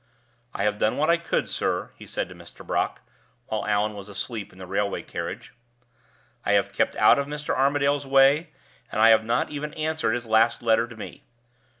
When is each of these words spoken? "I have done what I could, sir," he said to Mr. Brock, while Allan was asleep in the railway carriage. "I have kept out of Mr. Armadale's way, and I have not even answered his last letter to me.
"I 0.55 0.63
have 0.63 0.79
done 0.79 0.97
what 0.97 1.11
I 1.11 1.17
could, 1.17 1.47
sir," 1.47 1.91
he 1.95 2.07
said 2.07 2.27
to 2.29 2.33
Mr. 2.33 2.65
Brock, 2.65 3.01
while 3.45 3.67
Allan 3.67 3.93
was 3.93 4.09
asleep 4.09 4.51
in 4.51 4.57
the 4.57 4.65
railway 4.65 5.03
carriage. 5.03 5.53
"I 6.43 6.53
have 6.53 6.73
kept 6.73 6.95
out 6.95 7.19
of 7.19 7.27
Mr. 7.27 7.55
Armadale's 7.55 8.07
way, 8.07 8.49
and 8.91 8.99
I 8.99 9.09
have 9.09 9.23
not 9.23 9.51
even 9.51 9.75
answered 9.75 10.13
his 10.13 10.25
last 10.25 10.63
letter 10.63 10.87
to 10.87 10.95
me. 10.97 11.21